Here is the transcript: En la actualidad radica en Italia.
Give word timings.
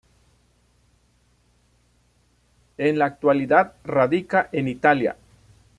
En 2.79 2.97
la 2.97 3.05
actualidad 3.05 3.73
radica 3.83 4.49
en 4.51 4.67
Italia. 4.67 5.15